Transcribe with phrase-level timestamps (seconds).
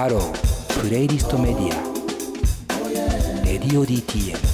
[0.00, 4.49] ハロープレイリストメディアレディオ DTM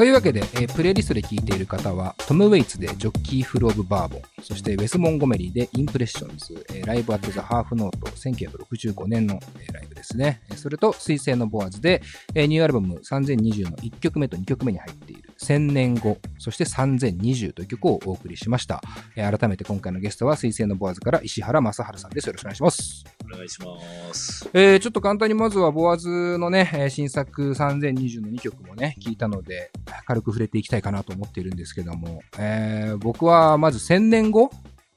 [0.00, 10.40] というわけで、えープレイリストで聴いている方は、トム・ウェイツでジョッキー・フル・オブ・バーボン、そしてウェス・モンゴメリーでインプレッションズ、えーライブ・アット・ザ・ハーフ・ノート、1965年の、えーライブですね。
[10.56, 12.00] それと、 SuiseiNoboAz で、
[12.34, 18.82] えーニューアルバム3020の1曲目と2曲目に入っている1000年後、そして3020という曲をお送りしました。
[19.16, 22.26] えー改めて今回のゲストは水星のボアーズから石原正治さんです。
[22.26, 23.04] よろしくお願いします。
[23.32, 23.66] お願いしま
[24.14, 24.48] す。
[24.52, 29.70] えーちょっと簡単にまずはボアーズのね、えー新作3020の2曲もね、聞いたので、
[30.06, 34.50] 軽く触れていきたいかなと思っているんですけども、えー僕はまず1000年後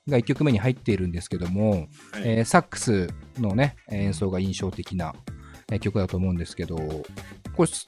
[0.08, 1.88] が1曲目に入っているんですけども、はい
[2.26, 5.14] えーサックスのね、演奏が印象的な、
[5.72, 6.76] えー曲だと思うんですけど、
[7.56, 7.86] これ、す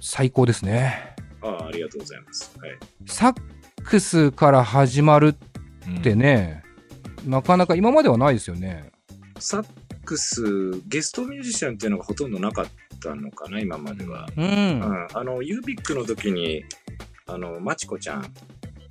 [0.00, 1.14] 最高ですね。
[1.42, 2.52] ああありがとうございます。
[2.58, 2.70] はい。
[3.06, 3.36] サッ
[3.84, 5.34] クスから始まる
[5.98, 6.62] ってね、
[7.26, 8.90] なかなか今まではないですよね。
[9.40, 9.66] サッ
[10.04, 10.42] クス、
[10.86, 12.66] ゲストミュージシャンっていうのがほとんどなかっ
[13.00, 14.28] たのかな、今までは。
[14.36, 14.44] うん。
[14.44, 15.06] うん。
[15.12, 16.64] あの、ユービックの時に、
[17.26, 18.32] あの、マチコちゃん、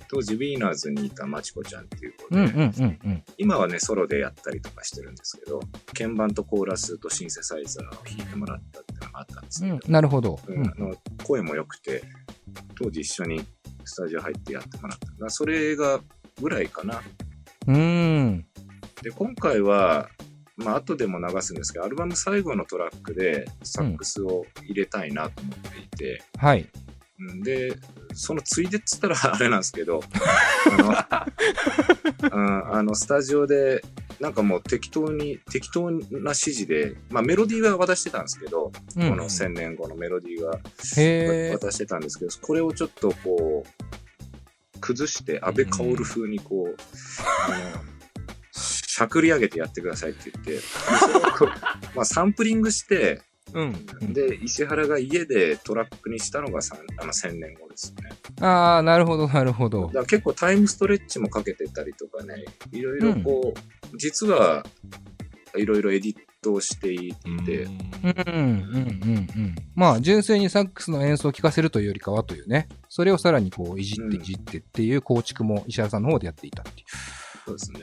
[0.08, 3.24] 当時ウィーナーズにいたマチコちゃんっていう子で、うんうんうんうん。
[3.36, 5.60] 今はね、ソロでやったりとかしてるんですけど、
[5.96, 10.40] 鍵盤とコーラスとシンセサイザーを弾いてもらったっていうのがあったんですけど、うん、なるほど。
[10.46, 12.02] うんあの声も良くて、
[12.76, 13.42] 当時一緒に
[13.84, 15.06] スタジオ入ってやってもらった。
[15.06, 16.00] だからそれが
[16.40, 17.02] ぐらいかな。
[17.66, 17.74] うん。
[17.76, 18.46] うん。
[19.02, 20.08] で、今回は、
[20.58, 26.68] まあ、後でも流すんですけど、アルバム最後のトラックでサックスを入れたいなと思っていて、はい。
[27.20, 27.74] うんで、
[28.14, 30.00] そのついでっつったら あれなんですけど、
[30.70, 33.82] あの、 うんあのスタジオで、
[34.20, 40.58] なんかもう適当に、適当な指示で、まあメロディーは渡してたんですけど、うんこの1000年後のメロディーは。
[41.58, 46.76] 渡してたんですけど、これをちょっとこう、崩して、安倍薫風にこう、
[47.48, 47.97] あの、
[48.98, 50.60] しゃくり上げてやってくださいって言って、
[51.94, 53.22] まあサンプリングして、
[53.54, 54.12] うん。
[54.12, 58.10] で、石原が家でトラックにしたのがさんあの1000年後ですね。
[58.44, 59.92] ああ、なるほど、なるほどだ。
[59.92, 64.66] から結構タイムストレッチもかけてたりとかね、いろいろこう、実は
[65.56, 69.54] いろいろエディットをしていて、うん、うん、うん、うん。
[69.76, 76.84] まあ、純粋にサックスの演奏を聴かせるというよりかはというね、それをさらにこう、いじってうんいじってっていう構築も石原さんの方でやっていたってい
[77.46, 77.80] そうですね。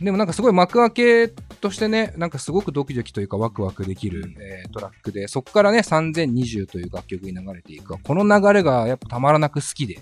[0.00, 0.04] う。
[0.04, 1.28] でもなんかすごい幕開け
[1.60, 7.96] としてね、なんかすごくドキドキというかワクワクできる、えートラックで、そこからね、3020という楽曲に流れていく。
[8.02, 9.98] この流れがやっぱたまらなく好きで、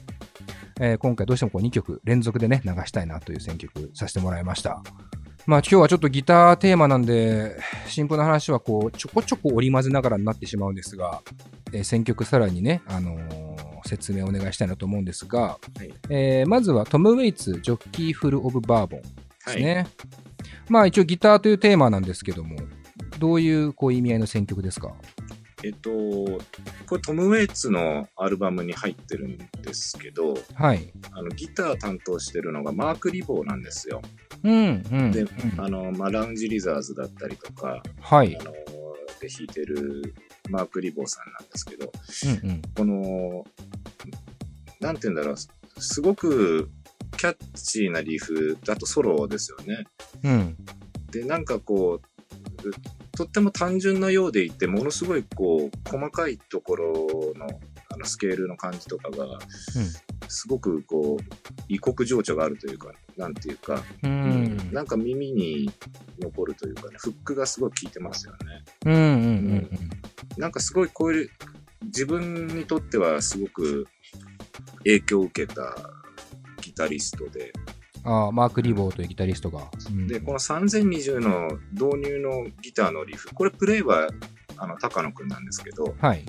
[0.80, 4.82] えー今回どうしてもこう2曲連続でね、流したいなという選曲させてもらいました。
[5.46, 7.56] まあ今日はちょっとギターテーマなんで、
[7.86, 11.20] シンプルな話はこう、ちょこちょこ織り交ぜながらになってしまうんですが、
[11.72, 13.54] えー選曲さらにね、あのー
[13.86, 19.02] 説明をお願いしたいなと思うんですが、はいえーまずはトム・ウェイツ、ジョッキー・フル・オブ・バーボン
[19.46, 19.62] ですはい。
[19.62, 19.86] ね。
[20.68, 22.56] まあ一応ギターというテーマなんですけども、
[23.18, 24.94] どういうこう意味合いの選曲ですか？
[25.62, 30.92] えっと、これトム・ウェイツのアルバムに入ってるんですけど、はい。
[31.12, 34.02] あのギター担当してるのがマーク・リボーなんですよ。
[34.42, 35.10] うん、うん。
[35.10, 38.44] でうんあの、まあ、ラウンジ・リザーズだったりとか、はいあ。
[38.44, 38.52] の、
[39.20, 40.14] で弾いてる
[40.50, 41.90] マーク・リボーさんなんですけど、
[42.42, 42.62] うん、うん。
[42.76, 43.44] この、
[44.80, 45.36] なんて言うんだろう、
[45.80, 46.68] すごく
[47.14, 49.84] キャッチーなリフだとソロですよね。
[50.22, 50.56] うん。
[51.10, 52.14] で、なんかこう、
[53.16, 56.92] とっても単純なようでいて、ものすごいこう、細かいところ
[57.36, 57.46] の、
[57.90, 59.38] あの、スケールの感じとかが、
[60.28, 61.24] すごくこう、
[61.68, 64.72] 異国情緒があるというか、なんていうか、うん。
[64.72, 65.70] なんか耳に
[66.18, 68.38] 残るというかね、フックがすごい効いてますよね。
[68.86, 69.06] うん、うん、う
[69.56, 69.70] ん。
[70.36, 71.30] なんかすごいこういう、
[71.84, 73.86] 自分にとってはすごく
[74.78, 76.03] 影響を受けたギ
[76.74, 77.52] タリストで、
[78.04, 79.70] ああ、マーク・リボーというギタリストが。
[79.90, 80.06] うん。
[80.06, 84.08] で、この3020の導入のギターのリフ、これプレイは、
[84.58, 86.24] あの、高野くんなんですけど、はい。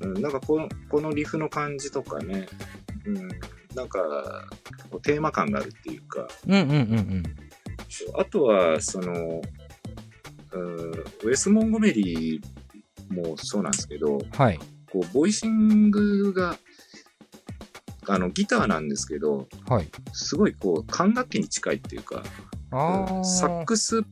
[0.00, 2.46] うん、なんかこの、このリフの感じとかね、
[3.04, 3.28] うん、
[3.74, 4.48] なんか、
[4.90, 6.74] こうテーマ感があるっていうか、うん、うん、うん、う
[7.16, 7.22] ん。
[8.16, 9.42] あとは、その、
[10.52, 14.58] うん、ウェス・モンゴメリーもそうなんですけど、はい。
[14.92, 16.56] こう、ボイシングが、
[18.10, 19.88] あの、ギターなんですけど、はい。
[20.12, 22.22] すごいこう、管楽器に近いっていうか。
[22.72, 24.02] サックス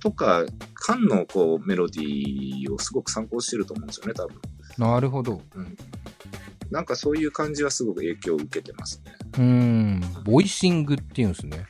[0.00, 0.44] とか、
[0.74, 4.36] 管のこう、メロディーをすごく参考してると思うんですよね、多分。
[4.78, 5.40] なるほど。
[6.70, 9.12] なんかそういう感じはすごく影響を受けてますね。
[9.38, 10.02] うん。
[10.24, 11.66] ボイシングっていうんですね。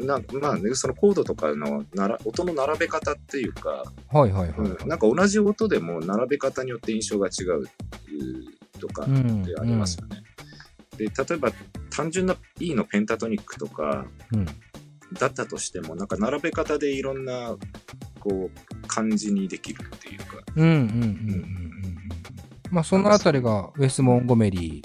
[0.00, 4.50] なまあね、そのコードとかのなら音の並べ方っていうか、はいはいはい。
[4.56, 7.68] うん、なんか同じ音でも並べ方によって印象が違う
[8.80, 10.13] とかってありますよね。
[10.96, 11.52] で、例えば
[11.90, 14.46] 単純な E のペンタトニックとか、うん。
[15.18, 17.56] だったとしても、なんか並べ方でいろんな、
[18.20, 20.38] こう、感じにできるっていうか。
[20.56, 21.98] うんうんうんうんうんうん。
[22.70, 24.82] まあそのあたりがウェス・モンゴメリ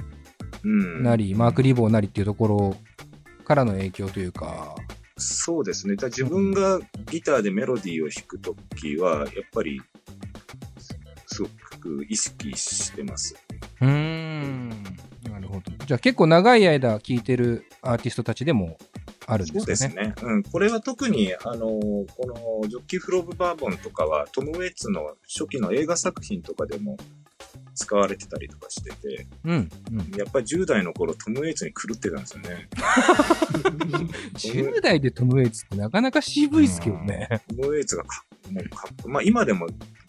[0.63, 0.99] うん。
[0.99, 2.77] ーなり、マーク・リボーなりっていうところ
[3.45, 4.75] からの影響というか、
[5.17, 5.95] そうですね。
[5.95, 6.79] だ自分が
[7.11, 9.81] ギターでメロディーを弾くときは、やっぱり、
[11.27, 13.35] すごく意識してます。
[13.81, 14.08] うーん。
[15.89, 18.77] じゃあ結構長い間聴いてるアーティストたちでも
[19.25, 20.09] あるんそうですかね。
[20.09, 20.31] ですね。
[20.33, 20.43] うん。
[20.43, 22.05] これは特に、あの、こ
[22.61, 26.95] のジョッキー・フロブ・バーボンとかは、トム・ウェイツの初期の映画作品とかでも
[27.73, 29.69] 使われてたりとかしてて、うん。
[29.91, 30.15] うん。
[30.15, 32.69] やっぱり10代の頃トム・ウェイツに狂ってたんですよね。
[34.37, 37.41] 10代でトム・ウェイツってなかなか渋いっすけどね。
[37.47, 39.65] トム・ウェイツがかもうかっこまあ今でも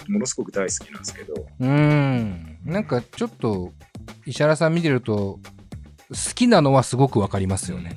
[0.08, 2.58] ものすごく大好きなんですけど、うーん。
[2.66, 3.72] なんかちょっと、
[4.26, 5.40] 石原さん見てると、
[6.10, 7.96] 好きなのはすごくわかりますよね。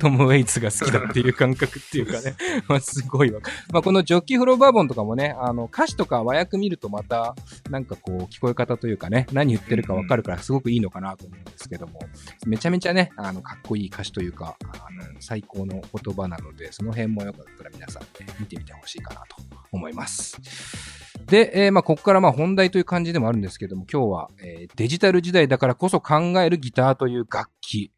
[0.00, 2.34] トム・ウェイツが好きだっていう感覚っていうかね。
[2.68, 3.56] まあ、すごいわかる。
[3.70, 7.34] まあ、このジョッキー・フローバーボンとかもね、あの、歌詞とか和訳見るとまた、
[7.68, 12.00] なんかこう、聞こえ方というかね、何言ってるかわかるからすごくいいのかなと思うんですけども、
[12.46, 19.36] めちゃめちゃね、あの、かっこいい歌詞というか、あの、最高の言葉なので、その辺もよかったら皆さんね、見てみてほしいかなと
[19.70, 21.01] 思います。
[21.32, 27.90] で、えーまあ、ここからまあ本題という感じでもあるんですけども、今日は、えーデジタル時代だからこそ考えるギターという楽器、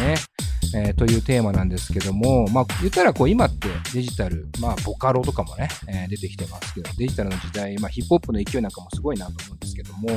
[0.00, 0.16] ね、
[0.74, 10.08] えーというテーマなんですけども、まあ、言ったらこう今ってデジタル、まあ、ボカロとかもね、えー出てきてますけど、デジタルの時代、まあ、ヒップホップの勢いなんかもすごいなと思うんですけども、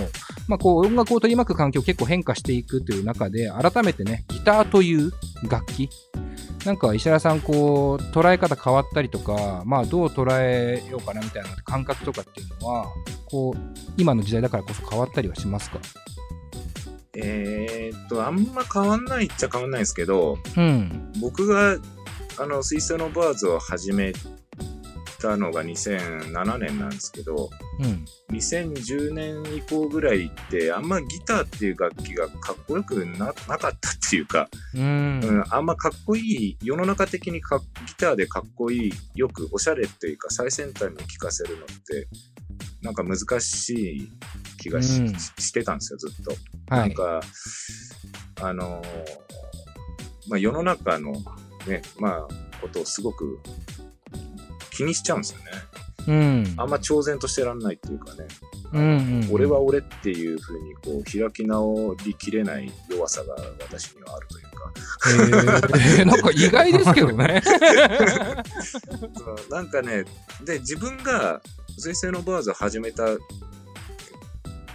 [0.48, 5.12] まあ、こう音楽を取り巻く環境結構変化していくという中で、改めてね、ギターという
[5.48, 5.92] 楽器、
[6.66, 12.88] なんか石原さん、こう、捉え方変わったりとか、まあ、どう捉えようかなみたいな感覚とかっていうのは、
[13.26, 13.60] こう、
[13.98, 15.80] 今の時代だからこそ変わったりはしますか？
[17.16, 21.12] えーっと、あんま変わんないっちゃ変わんないですけど、うん。
[21.20, 21.78] 僕が、
[22.38, 24.14] あの、水星のバーズを始め
[25.22, 28.06] たのが2007年なんですけど、うん。
[28.36, 33.78] 2010年以降ぐらいって、あんまギターっていう楽器がかっこよくななかったっ
[34.10, 35.20] ていうか、うん。
[35.24, 42.08] うん、あんまかっこいい、世の中的にかギターでかっこいい、よくおしゃれっていうか最先端に聴かせるのって、
[42.82, 44.12] なんか難しい
[44.58, 46.32] 気がし,、うんしてたんですよ、ずっと。
[46.74, 46.80] はい。
[46.82, 47.22] なんか、
[48.42, 49.42] あのー
[50.28, 51.14] まあ世の中の
[51.68, 52.28] ね、まあ、
[52.62, 53.40] ことをすごく
[54.82, 55.46] 気にしちゃうんですよね。
[56.08, 56.54] うん。
[56.58, 58.28] あんま超然としてらんないっていうかね。
[58.74, 64.52] うんうんうん俺は俺っていうふうにこう開き直りきれない弱さが私にはあるというか。
[66.00, 67.44] えー、 なんか意外ですけどね。
[69.52, 70.06] なんかね、
[70.44, 71.42] で、自分が
[71.78, 73.04] 水星のバーズを始めた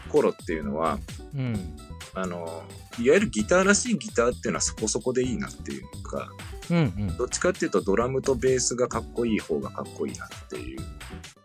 [0.08, 1.00] 頃っていうのは、
[1.34, 1.76] うん。
[2.14, 2.62] あの、
[3.00, 6.30] いわゆるギターらしいギターっていうのはそこそこでいいなっていうか、
[6.70, 6.80] うんう
[7.12, 7.16] ん。
[7.16, 10.80] どっちかっていうとドラムとベースがかっこいい方がかっこいいなっていう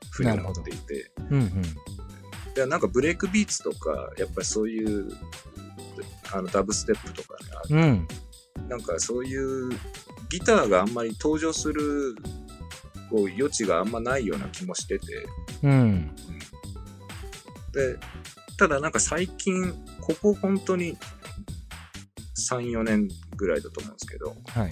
[0.09, 1.61] ふうに思っていて、うんうん。
[2.53, 5.11] でなんかブレイクビーツとか、やっぱりそういう、
[6.33, 8.67] あのダブステップとかね、あうん。
[8.69, 9.69] なんかそういう
[10.29, 12.15] ギターがあんまり登場する
[13.09, 15.27] こう余地があんまないような気もしてて、
[15.63, 16.15] うん。
[17.73, 17.97] で、
[18.57, 20.97] ただなんか最近、ここ本当に
[22.37, 24.71] 3、4年ぐらいだと思うんですけど、はい。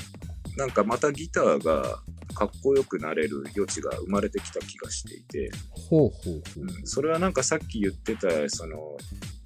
[0.59, 1.99] なんかまたギターが
[2.35, 5.49] かっこよくなれる余地が生まれてきた気がしていて、
[5.89, 6.61] ほうほうほう。
[6.61, 8.97] うん、それはなんかさっき言ってた、その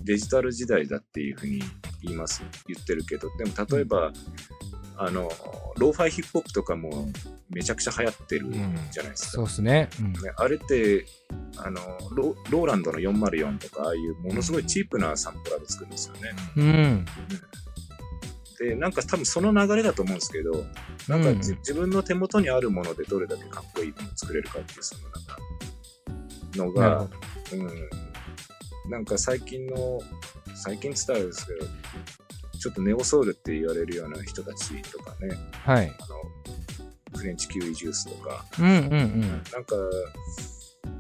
[0.02, 1.62] デジタル時代だっていうふうに
[2.02, 4.12] 言います、言ってるけど、でも例えば、
[4.98, 5.32] あの、
[5.78, 7.08] ローファイヒップホップとかも
[7.50, 8.52] めちゃくちゃ流行ってる
[8.92, 9.32] じゃないですか。
[9.32, 9.90] そうですね。
[10.00, 10.14] うん。
[10.14, 11.06] ね、あれって
[11.58, 11.80] あの
[12.12, 16.32] ロ、ローランドの404とか、ああいうものすごいチープなサンプラーで作るんですよね。
[16.58, 17.06] うん。
[18.60, 20.66] で、なんか多分その流れだと思うんですけど、
[21.08, 25.38] なんかじ、うん自分の手元にあるものでどれだけかっこいいものを作れるかっていう、そのなんか、
[26.56, 27.08] のが。
[27.52, 27.56] う
[28.88, 30.00] ん、なんか最近の、
[30.56, 31.66] 最近っつったらあれですけど、
[32.60, 35.88] ちょっとネオソウルって言われるような人たちとかね、はい。
[35.88, 39.22] あの、フレンチキウイジュースとか、うんうんうん。
[39.22, 39.76] なんか、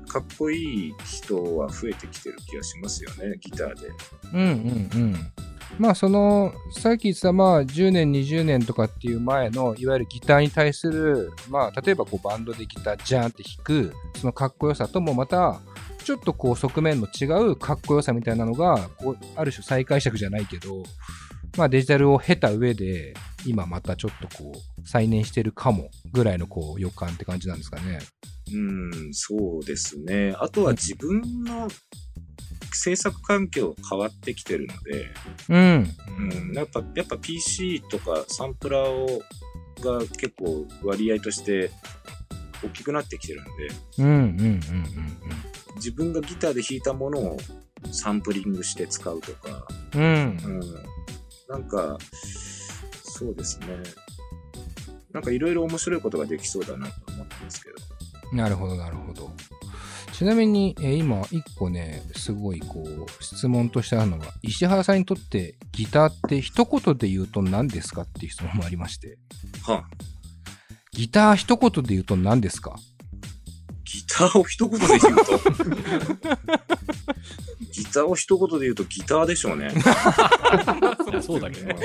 [0.07, 3.88] かっこいい人は増えてきてる気がしますよね、ギターで。
[4.33, 5.33] うんうんうん。
[5.80, 15.62] まあその、さっき言ってたまあ10年、20年とかっていう前の、いわゆるギターに対する、まあ例えばこうバンドでギタージャーンって弾く、そのかっこよさともまた、
[16.03, 20.84] ちょっとこう側面の違うかっこよさみたいなのが、こうある種再解釈じゃないけど、
[21.58, 23.13] まあデジタルを経た上で、
[23.46, 28.00] 今またちょっとこう、再燃してるかもぐらいのこう予感って感じなんですかね。
[28.53, 28.58] う
[29.10, 30.36] ん、そうですね。
[30.38, 31.70] あとは自分の
[32.75, 35.12] 制作環境変わってきてるので、
[35.50, 35.96] うん。
[36.50, 39.22] うん、やっぱ、やっぱ PC とかサンプラーを
[39.82, 41.72] が結構割合として
[42.63, 43.51] 大きくなってきてるんで、
[45.75, 47.38] 自分がギターで弾いたものを
[47.92, 50.62] サンプリングして使うとか、うんうん。
[51.50, 51.98] なんか、
[53.03, 53.68] そうですね。
[55.12, 57.75] なんかいろいろ面白いことができそうだなと思ってますけど。
[58.36, 59.32] なるほど、なるほど。
[60.13, 69.17] ちなみに、えー今、一個ね、すごい、こう、質問としてあるのが、石原さんにとってギターって一言で言うと何ですかっていう質問もありまして、
[69.65, 69.86] はあ、
[70.91, 72.75] ギター一言で言うと何ですか？
[73.86, 75.05] ギターを一言で言うと？
[77.74, 79.72] ギターを一言で言うとギターでしょうね。
[81.22, 81.75] そうだけどね。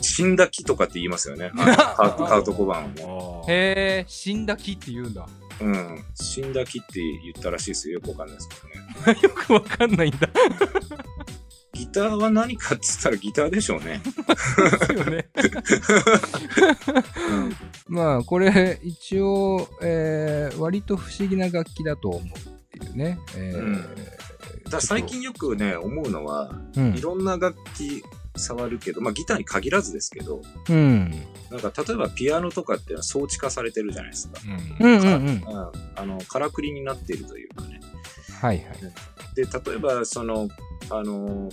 [0.00, 1.52] 死んだ木とかって言いますよね。
[1.54, 5.26] あのカウカウト小判をへえ、死んだ木って言うんだ。
[5.60, 6.04] うん。
[6.14, 7.94] 死んだ木って言ったらしいですよ。
[7.94, 8.54] よくわかんないですけ
[9.12, 9.20] どね。
[9.22, 10.28] よくわかんないんだ。
[11.74, 14.00] ギターは何かって言ったらギターでしょうね。
[14.04, 15.28] ですよね。
[17.30, 17.56] うん。
[17.88, 23.18] まあ、これ、一応、えー割と不思議な楽器だと思うっていうね。
[23.36, 23.84] えーうん
[24.70, 28.02] だ最近よくね、思うのは、うんいろんな楽器
[28.36, 31.10] 触るけど、まあギターに限らずですけど、うん。
[31.50, 34.40] なんか例えばピアノとかって装置化されてるじゃないですか。
[34.80, 35.26] うんうんうんうん。
[35.26, 35.42] うん
[35.96, 37.80] あの、からくりになっているというかね。
[38.40, 38.66] はいはい。
[39.34, 40.48] で、例えば、その、
[40.90, 41.50] あの、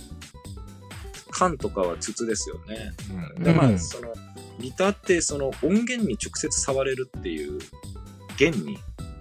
[1.30, 2.92] 缶とかは筒ですよね。
[3.38, 4.12] で、まあ、うんその、
[4.58, 7.60] ギターってその音源に直接触れるっていう
[8.36, 8.78] 弦に、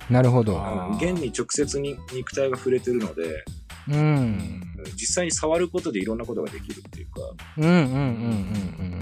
[0.10, 0.60] なるほど。
[1.00, 3.46] 弦に直接に肉体が触れてるので、
[3.89, 4.62] うん。
[4.96, 7.22] 実際に触ることでいろんなことができるっていうか、
[7.58, 7.98] うんうんうんうんう
[8.98, 9.00] ん。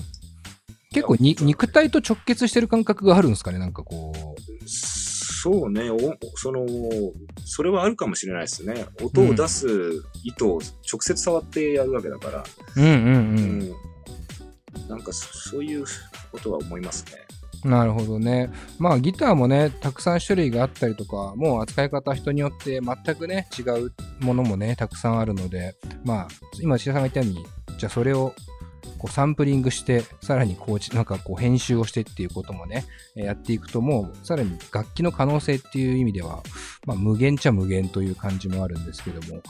[0.91, 4.67] 結構に肉体と直結してる感覚があるんですかねなんかこう。
[4.67, 5.97] そうね、お
[6.35, 6.65] その、
[7.45, 8.85] それはあるかもしれないですね。
[9.01, 9.67] 音を出す
[10.23, 10.59] 糸を
[10.91, 12.43] 直接触ってやるわけだから、
[12.75, 12.93] うんうんう
[13.73, 13.75] ん
[14.87, 15.85] なんかそそういう
[16.31, 17.11] ことは思いますね。
[17.63, 18.49] なるほどね。
[18.79, 26.27] まあギターもね、たくさん種類があったりとか、もう扱い方人によって全くね、違うものもね、たくさんあるので、まあ、
[26.61, 28.33] 今、石田さんが言ったように、じゃあそれを
[28.97, 32.85] こうサンプリングして、さらにこう、なんかこう編集をしてっていうこともね、
[33.15, 36.43] やっていくともう、さらに楽器の可能性っていう意味では、
[36.85, 39.41] まあ無限ちゃ無限という感じもあるんですけども、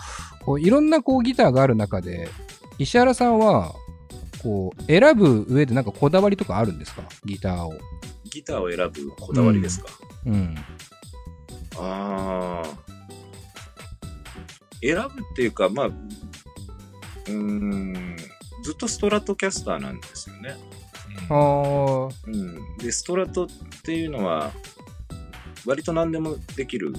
[0.45, 2.29] こういろんなこうギターがある中で、
[2.77, 3.73] 石原さんは、
[4.47, 7.03] こう、選ぶ上でなんかこだわりとかあるんですか？
[7.25, 7.77] ギターを。
[8.23, 9.89] ギターを選ぶこだわりですか、
[10.25, 10.55] うん。
[11.77, 12.65] ああ。
[14.81, 18.15] 選ぶっていうか、まあ、うーん、
[18.63, 20.55] ずっとストラトキャスターなんですよね。
[21.29, 22.77] ああ、うん。
[22.77, 23.47] で、ストラトっ
[23.83, 24.53] ていうのは、
[25.65, 26.93] 割と何でもできる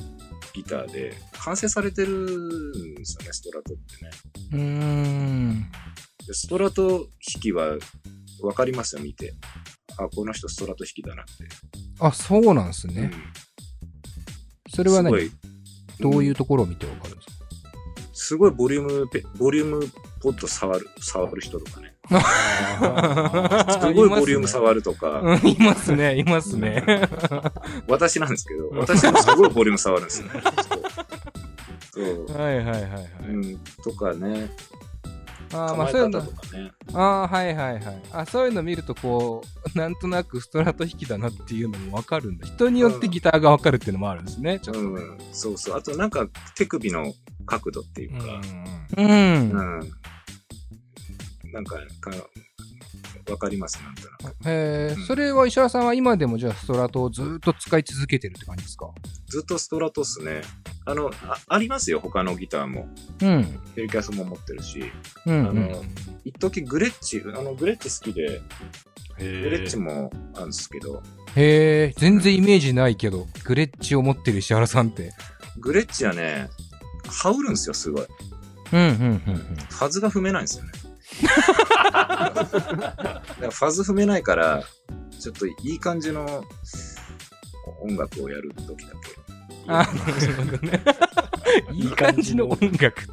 [0.52, 4.10] ギターで、完成されてるんですよね、ストラトってね。
[4.52, 5.70] うーん。
[6.28, 7.06] でストラト弾
[7.40, 7.76] きは
[8.42, 9.34] 分かりますよ、見て。
[9.96, 11.32] あ、この人ストラト弾きだなって。
[12.00, 13.10] あ、そうなんですね。
[14.74, 15.06] それは何？
[15.06, 17.32] すごいどういうところを見てわかるんですか？
[18.12, 19.80] すごいボリュームペ、ボリューム
[20.20, 21.94] ポッド触る、触る人とかね。
[22.10, 26.84] あすごいボリューム触るとか、うんいますね、いますね。
[27.88, 30.42] 私なんですけど、私もすごいボリューム触るんですよ ね。
[31.90, 33.08] そうはいはいはいはい。
[33.28, 34.50] うん、とかね、
[35.52, 36.72] あーまあそういうの方と、かね。
[36.92, 38.02] ああ、はいはいはい。
[38.12, 39.42] あそういうの見ると、こ
[39.74, 42.46] う、なんとなくストラト弾きだなっていうのもわかるんだ。
[42.46, 44.80] 人によってギターがわかるっていうのもあるんですね、ちょっと。
[44.80, 45.76] うん、そうそう。
[45.76, 47.12] あとなんか手首の
[47.46, 48.40] 角度っていうか、
[48.96, 49.06] うん。
[49.06, 49.50] うん。
[51.52, 52.10] なんか、か
[53.30, 54.34] わかります、なんとなく。
[54.48, 58.90] へえ、うんそれは石原さんは今でもじゃあストラトをずっと使い続けてるって感じですか？
[59.26, 60.42] ずっとストラトっすね。
[60.86, 62.88] あの、あありますよ、他のギターも。
[63.20, 63.60] うん。
[63.76, 64.90] ヘリキャスも持ってるし。
[65.26, 65.48] うん、うん。
[65.48, 65.84] あの
[66.24, 68.40] 一時グレッチ、あの、グレッチ好きで、
[69.18, 69.88] グレッチも。
[69.88, 71.02] もあるんですけど、
[71.34, 75.12] へえ、全然イメージないけど、グレッチを持ってる石原さんって。
[75.58, 76.48] グレッチはね、
[77.06, 78.06] 羽織るんですよ、すごい。
[78.72, 79.18] うん、うん、うん。
[79.18, 80.72] ファズが踏めないんですよね。
[83.40, 84.62] ファズ踏めないから、
[85.18, 86.44] ちょっといい感じの
[87.82, 88.98] 音楽をやるときだけ。
[89.66, 89.90] あ、なる
[90.34, 90.82] ほどね。
[91.72, 93.02] いい感じの音楽。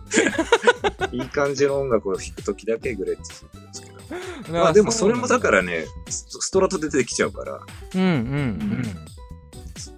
[1.12, 3.88] いい感じの音楽を弾くときだけグレッチ弾いてるんですけ
[4.51, 4.53] ど。
[4.53, 7.59] まあでもそれもだからね、スストラトで出てきちゃうから、
[7.95, 8.83] うんうん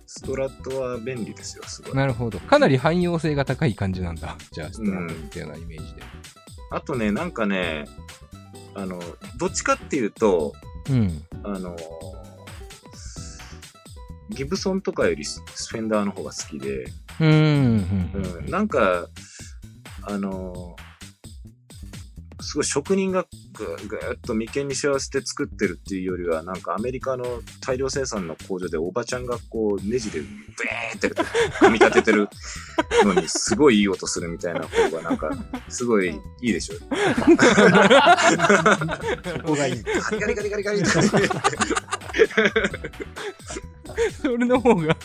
[0.05, 1.97] ストラトは便利ですよ、すごいうん。。
[1.97, 2.39] なるほど。
[2.39, 4.35] かなり汎用性が高い感じなんだ。
[4.51, 6.01] じゃあ、ストラトっていなイメージで。
[6.69, 7.85] あとね、なんかね、
[8.75, 9.01] あの、
[9.37, 10.53] どっちかっていうと、
[10.89, 11.23] うん。
[11.43, 11.75] あの、
[14.29, 16.85] ギブソンとかよりスフェンダーの方が好きで、
[17.19, 18.11] うん。
[18.13, 19.07] うん、なんか、
[20.03, 20.75] あの、
[22.47, 27.25] すごい職人がぐーぐーっと眉間にしわせて作ってるっていうよりは、なんかアメリカの
[27.59, 31.09] 大量生産の工場でおばちゃんがこうネジでブーって
[31.59, 32.29] 組み立ててる
[33.03, 35.29] のにすごいいい音するみたいな方がなんか
[35.67, 36.75] すごいいいでしょ。
[36.75, 36.85] こ
[39.47, 39.83] こがいい。
[39.83, 41.07] ガリガリガリガリガリ
[44.21, 44.95] それの方が、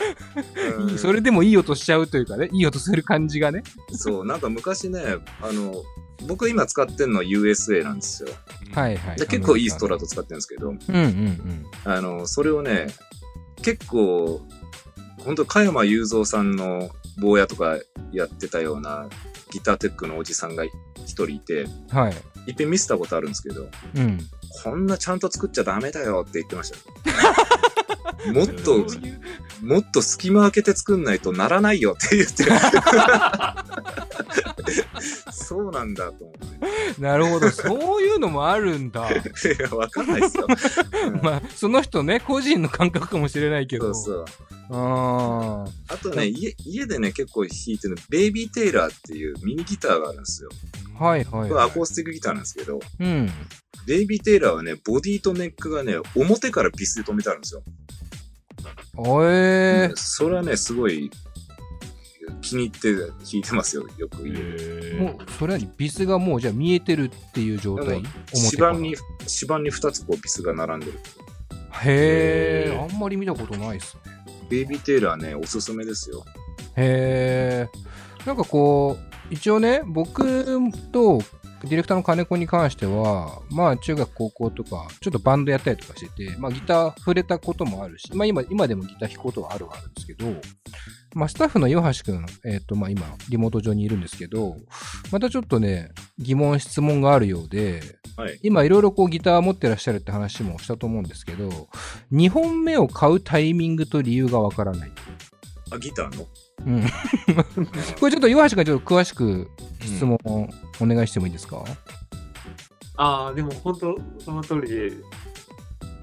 [0.79, 3.65] うんそれでもいい音しちゃうというかね、いい音する感じがね。
[3.91, 5.01] そう、なんか昔ね、
[5.41, 5.83] あの、
[6.27, 8.29] 僕今使ってるのは USA なんですよ。
[8.75, 9.17] はいはい。
[9.17, 11.67] で結構いいストラト使ってるんですけど、うんうんうん。
[11.85, 12.89] あの、それをね、
[13.63, 14.47] 結構、
[15.19, 17.79] 本当加山雄三さんの坊やとか
[18.13, 19.09] やってたような
[19.53, 20.73] ギターテックのおじさんが一
[21.07, 22.15] 人いて、はい。
[22.51, 24.19] いっぺん見せたことあるんですけど、うん。
[24.65, 26.79] こんなちゃんと作っちゃダメだよって言ってました。
[28.33, 28.87] もっと、
[29.63, 32.45] もっと隙間開けて作んないとならないよって言って。
[35.53, 36.37] そうなんだと思っ
[36.99, 37.51] なるほど。
[37.51, 39.09] そういうのもあるんだ。
[39.09, 39.53] て。
[39.53, 40.47] いやわかんないですよ。
[41.07, 43.95] うんまあ、その人ね、個人の感覚かもしれないけど。
[43.95, 44.45] そうそ
[44.75, 44.75] う。
[44.75, 50.49] ああとね、家、家でね、結構弾いてるの、ベイビーテイラーっていうミニギターがあるんですよ。
[50.99, 51.05] あ。
[51.05, 51.65] はいはい、これはい。
[51.67, 53.31] アコースティックギターなんですけど、うん。
[53.87, 57.63] ベイビーテイラーはね、ボディとネックがね、表からビスで止めてあるんですよ。
[58.97, 59.97] おえー。
[59.97, 61.11] それはね、すごい
[62.41, 64.97] 気に入って弾いてますよ、よく家で。
[65.01, 67.87] もう、それはビスがもうじゃあ見えてるっていう状態？
[67.87, 68.97] でも表から指板に、指
[69.45, 70.93] 板に2つこうビスが並んでる。
[71.85, 74.03] へえ、あんまり見たことないっすね。
[74.51, 76.25] ベイビーテイラーね、おすすめですよ。
[76.77, 78.27] へえ。
[78.27, 80.61] なんかこう、一応ね、僕
[80.93, 81.23] と
[81.63, 90.27] ディレクターの金子に関しては、まあ中学高校とか、ちょっとバンドやったりとかしてて、まあギター触れたこともあるし、まあ今、今でもギター弾くことはあるはあるんですけど、
[91.15, 94.57] まあスタッフの岩橋くん、えっ、とまあ今、リモート上にいるんですけど、
[95.11, 97.83] またちょっとね、疑問、質問があるようで、
[98.17, 98.39] はい。
[98.43, 101.69] 今いろいろこうギター持ってらっしゃるって話もしたと思うんですけど、
[102.13, 104.93] 2本目を買うタイミングと理由がわからない。
[105.71, 106.27] あ、ギターの？
[106.67, 106.83] うん。
[107.99, 110.49] これちょっと岩橋がちょっと詳しく質問を
[110.81, 111.65] お願いしてもいいですか、
[112.97, 114.93] ああ、でも本当その通りで、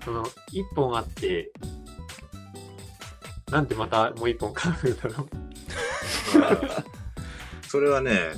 [0.03, 1.51] その、一本あって、
[3.51, 5.29] なんでまたもう一本買うんだろう。
[7.67, 8.31] それはね、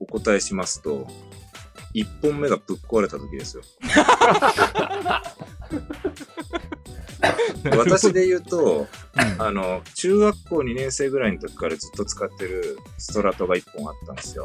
[0.00, 1.06] お答えしますと、
[1.94, 3.62] 1本目がぶっ壊れた時ですよ。
[7.78, 8.86] 私で言うと、
[9.38, 14.44] あの、中学校2年生ぐらいの時からずっと使ってるストラトが1本あったんですよ。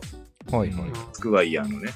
[0.52, 0.92] はいはい。
[1.14, 1.92] スクワイヤーのね。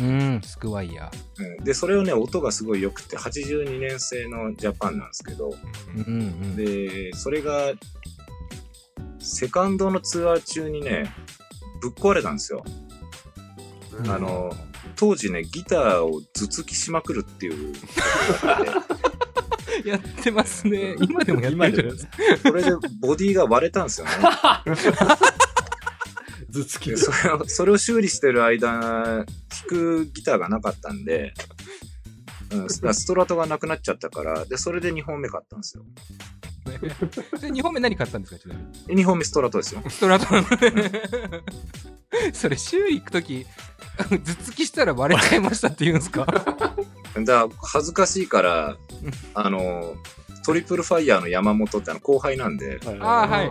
[0.00, 6.06] うん、スクワイヤうんで、それをね、音がすごい良くて、82年製のジャパンなんですけど、ー。
[6.06, 6.56] うんうん。
[6.56, 7.72] で、それが、
[9.18, 11.14] セカンドのツアー中にね、
[11.82, 12.64] ぶっ壊れたんですよ。
[13.92, 14.50] うんあの、
[14.96, 17.74] 当時ね、ギターを頭突きしまくるっていう。
[19.84, 20.94] やってますね。
[21.00, 22.12] 今でもやってるじゃないですか。
[22.42, 24.12] それでボディが割れたんですよね。
[26.50, 29.26] 頭突きでそれを、それを修理してる間、弾
[29.68, 31.32] くギターがなかったんで、
[32.52, 35.84] うん、スストラトがなくなっちゃったから、で、それで2本目買ったんですよ。
[37.38, 38.54] それ2本目何買ったんですかちな
[38.88, 39.82] みに？2本目ストラトですよ。
[39.88, 41.02] ストラトなので。
[42.34, 43.46] それ修理行くとき、
[43.96, 46.26] 頭突きしたら割れちゃいましたって言うんですか？
[46.26, 46.76] だか
[47.24, 48.76] ら恥ずかしいから、
[49.34, 49.94] あの、
[50.44, 53.50] トリプルファイヤーの山本ってあの後輩なんで、あい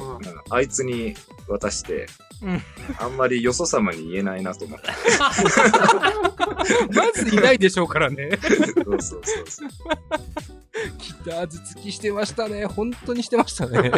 [0.49, 1.15] あいつに
[1.47, 2.28] 渡して、うん
[2.99, 4.87] あんまりよそ様に言えないなと思って。
[6.93, 8.29] まずいないでしょうからね。
[8.41, 8.49] そう
[8.85, 9.69] そうそうそう。
[10.97, 12.65] ギター頭突きしてましたね。
[12.65, 13.91] 本当にしてましたね。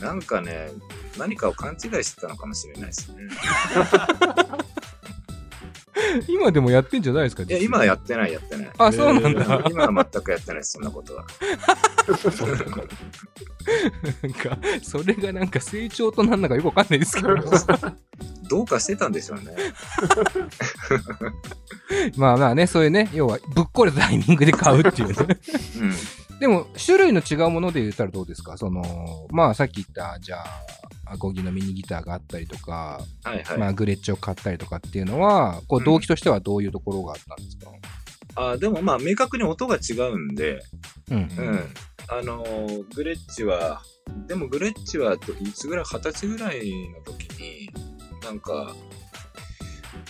[0.00, 0.70] なんかね、
[1.18, 3.28] 何かを勘違いしてたのかもしれないですね。
[6.28, 8.70] 今でもやってんじゃないですかいや、今はやってない、やってない。
[8.78, 9.64] あ、そうなんだ。
[9.70, 11.24] 今は全くやってないです、そんなことは。
[14.22, 17.28] なんか、それがなんか成長となんだかよくわかんないですけど。
[18.48, 19.54] どうかしてたんでしょうね。
[22.16, 25.14] まあまあね、そういうね、要はぶっこれたタイミングで買うっていうね。
[25.80, 25.94] うん。
[26.40, 28.56] でも、種類の違うもので言ったらどうですか？
[28.56, 33.58] その、まあさっき言った、じゃあ、アコギのミニギターがあったりとか、はいはい。
[33.58, 37.70] まあグレッチを買ったりとかっていうのは、こううん動機としてはどういうところがあったんですか、
[38.36, 40.62] あでもまあ、明確に音が違うんで、
[41.10, 41.60] うん、うん。
[42.08, 43.82] あのーグレッチは、
[44.26, 47.70] でもグレッチはどいつぐらい、二十歳ぐらいの時に、
[48.24, 48.74] なんか、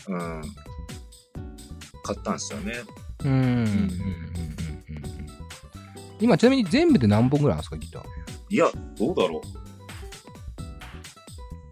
[0.09, 0.43] うん、
[2.05, 2.75] 買ったんですよね。
[3.25, 3.33] うん。
[3.33, 3.91] うん。
[6.21, 6.27] うん。
[6.27, 6.29] うん。
[6.29, 6.29] うん。
[6.29, 6.29] うん。
[6.29, 8.05] 今、ちなみに全部で何本ぐらいあるんですか、ギター。
[8.51, 9.41] いや、どうだろ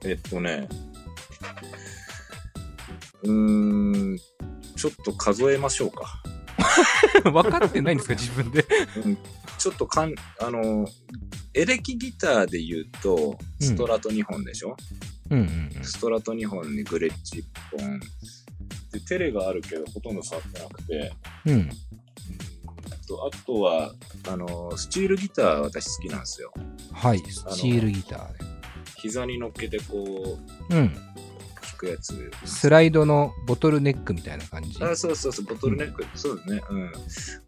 [0.04, 0.08] う。
[0.08, 0.68] えっとね、
[3.22, 4.18] うーん、
[4.76, 6.22] ちょっと数えましょうか。
[7.30, 8.64] 分かってないんですか、自分で。
[9.04, 9.18] うん
[9.58, 10.86] ちょっとかん、あの、
[11.52, 14.76] エレキギターで言うと、ストラト2本でしょ、
[15.30, 17.44] うんうんストラト2本にグレッチ1
[17.76, 18.00] 本。
[18.92, 21.12] で、テレがあるけど、ほとんど触ってなくて。
[21.46, 21.70] うん。
[23.26, 23.94] あとは、
[24.28, 26.52] あの、スチールギター私好きなんですよ。
[26.92, 28.38] はい、スチールギターで。
[28.96, 30.38] 膝に乗っけてこ
[30.70, 30.94] う、うん。
[30.94, 31.02] 弾
[31.76, 32.30] くやつ。
[32.44, 34.82] スライドのボトルネックみたいな感じ。
[34.82, 36.04] あ、そうそうそう、ボトルネック。
[36.14, 36.62] そうですね。
[36.68, 36.92] うん。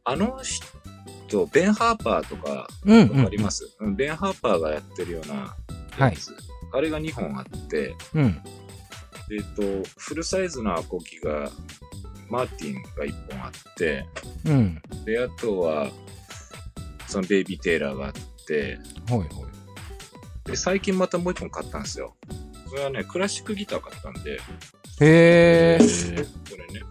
[0.05, 3.19] あの人、ベン・ハーパーとか、うん、うん。
[3.19, 5.57] わかります、うん、ベン・ハーパーがやってるような
[5.99, 6.35] やつ。
[6.73, 8.43] あれが2本あって、うん。
[9.33, 11.51] えっと、フルサイズのアコギが、
[12.31, 14.07] マーティンが1本あって、
[14.47, 14.83] うん。
[15.05, 15.91] で、あとは、
[17.07, 18.13] そのベイビー・テイラーがあっ
[18.47, 19.29] て、はいはい。
[20.45, 22.15] で、最近またもう1本買ったんですよ。
[22.69, 24.41] これはね、クラシックギター買ったんで、
[25.01, 26.21] へー。
[26.21, 26.83] えこれね。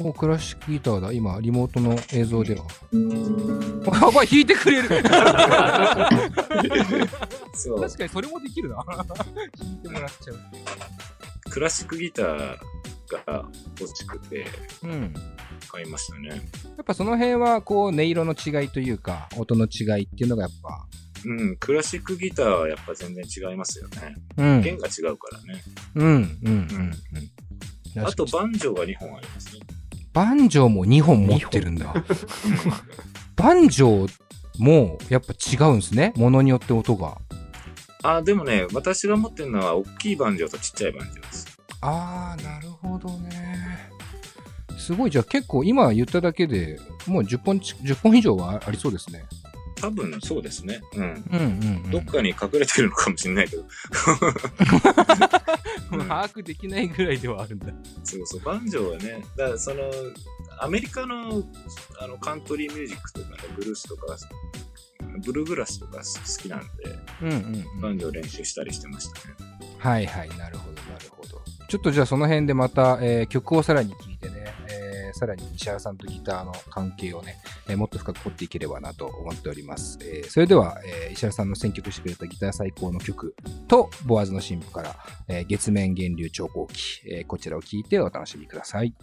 [0.00, 1.12] おクラシックギターだ。
[1.12, 2.64] 今、リモートの映像では。
[2.92, 5.02] やばい、 弾いてくれる 確
[7.96, 8.84] かにそれもできるな。
[8.84, 8.96] 弾
[9.72, 10.40] いてもらっちゃう。
[11.50, 12.56] クラシックギター
[13.26, 13.46] が
[13.80, 14.46] 欲しくて
[14.82, 15.14] うん。
[15.68, 16.28] 買いましたね。
[16.28, 16.36] や
[16.82, 20.86] っぱその辺は、こう、音色の違いというか、音の違いっていうのがやっぱ、
[21.26, 24.14] うん、クラシックギターはやっぱ全然違いますよね。
[24.36, 24.60] うん。
[24.62, 25.62] 弦が違うからね。
[25.94, 26.92] うん、うん、うん。
[27.96, 29.60] うん、あと、バンジョーが2本ありますね。
[30.12, 31.92] バンジョーも2本持ってるんだ。
[33.36, 34.12] バンジョー
[34.58, 36.12] もやっぱ違うんですね。
[36.16, 37.18] ものによって音が。
[38.02, 41.53] あ、でもね、私が持ってるのは大きいバンジョーとちっちゃいバンジョーです。
[41.86, 43.90] あー、なるほどね。
[44.78, 49.26] すごい、じゃあ結構今言っただけでもう10本ち、10本以上はありそうですね。
[49.76, 50.80] 多分そうですね。
[50.94, 51.02] うん。
[51.02, 51.90] うんうん、うん。
[51.90, 53.64] どっかに隠れてるのかもしれないけど。
[55.92, 57.66] うん把握できないぐらいではあるんだ。
[58.02, 59.90] そうそう、バンジョーはね、だからその、
[60.58, 61.44] アメリカの
[62.00, 64.16] あのカントリーミュージックとかね、ブルースとか、
[65.24, 66.02] ブルーグラスとか好
[66.42, 66.66] きなんで、
[67.22, 69.34] うんうん、バンジョー練習したりしてましたね。
[69.78, 70.73] はいはい、なるほど。
[71.68, 77.36] ちょっとじゃあその辺でまた、えー曲をさらに聴いてね、えーさらに石原さんとギターの関係をね、
[77.68, 79.98] えーもっと深く掘っていければなと思っております。
[80.02, 83.34] えそれでは、え石原さんの選曲してくれたギター最高の曲
[83.68, 84.96] と、ボアズの新婦から、
[85.28, 88.94] え月面源流超高期、えこちらを聴いてお楽しみください。